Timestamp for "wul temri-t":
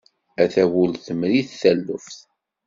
0.71-1.51